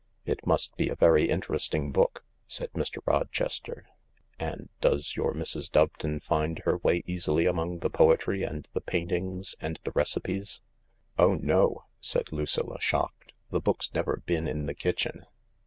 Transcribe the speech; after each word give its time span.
"It 0.33 0.47
must 0.47 0.75
be 0.77 0.89
a 0.89 0.95
very 0.95 1.29
interesting 1.29 1.91
book," 1.91 2.23
said 2.47 2.73
Mr. 2.73 3.03
Roches 3.05 3.59
ter. 3.59 3.85
"And 4.39 4.69
does 4.79 5.15
your 5.15 5.35
Mrs. 5.35 5.69
Doveton 5.71 6.19
find 6.23 6.57
her 6.65 6.77
way 6.77 7.03
easily 7.05 7.45
among 7.45 7.81
the 7.81 7.89
poetry 7.91 8.41
and 8.41 8.67
the 8.73 8.81
paintings 8.81 9.55
and 9.61 9.79
the 9.83 9.91
recipes?"" 9.93 10.61
Oh 11.19 11.35
no 11.35 11.81
I" 11.81 11.83
said 12.01 12.31
Lucilla, 12.31 12.81
shocked," 12.81 13.33
The 13.51 13.61
book's 13.61 13.93
never 13.93 14.23
been 14.25 14.47
in 14.47 14.65
the 14.65 14.73
kitchen. 14.73 15.27